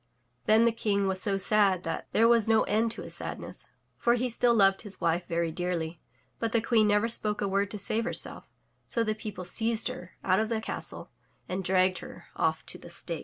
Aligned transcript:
Then 0.45 0.65
the 0.65 0.71
King 0.71 1.05
was 1.05 1.21
so 1.21 1.37
sad 1.37 1.83
that 1.83 2.07
there 2.11 2.27
was 2.27 2.47
no 2.47 2.63
end 2.63 2.89
to 2.93 3.03
his 3.03 3.13
sadness, 3.15 3.67
for 3.97 4.15
he 4.15 4.29
still 4.31 4.55
loved 4.55 4.81
his 4.81 4.99
wife 4.99 5.27
very 5.27 5.51
dearly, 5.51 6.01
but 6.39 6.53
the 6.53 6.59
queen 6.59 6.87
never 6.87 7.07
spoke 7.07 7.39
a 7.39 7.47
word 7.47 7.69
to 7.69 7.77
save 7.77 8.05
herself, 8.05 8.45
so 8.87 9.03
the 9.03 9.13
people 9.13 9.45
seized 9.45 9.89
her 9.89 10.13
out 10.23 10.39
of 10.39 10.49
the 10.49 10.59
castle 10.59 11.11
and 11.47 11.63
dragged 11.63 11.99
her 11.99 12.29
off 12.35 12.65
to 12.65 12.79
the 12.79 12.89
stake. 12.89 13.19